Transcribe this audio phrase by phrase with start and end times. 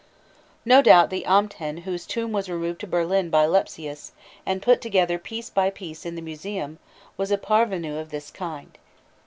[0.65, 4.13] No doubt the Amten whose tomb was removed to Berlin by Lepsius,
[4.47, 6.79] and put together piece by piece in the museum,
[7.17, 8.79] was a parvenu of this kind.